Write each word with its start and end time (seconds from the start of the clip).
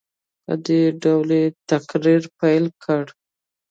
په 0.45 0.53
دې 0.65 0.81
ډول 1.03 1.29
یې 1.39 1.45
تقریر 1.69 2.21
پیل 2.39 2.65
کړ. 2.83 3.03